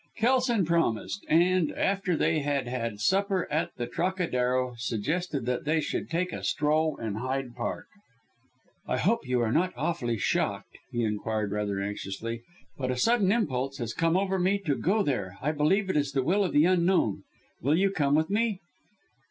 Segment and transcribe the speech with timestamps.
[0.17, 6.09] Kelson promised, and after they had had supper at the Trocadero, suggested that they should
[6.09, 7.85] take a stroll in Hyde Park.
[8.87, 12.41] "I hope you are not awfully shocked?" he inquired rather anxiously,
[12.79, 15.37] "but a sudden impulse has come over me to go there.
[15.39, 17.21] I believe it is the will of the Unknown.
[17.61, 18.59] Will you come with me?"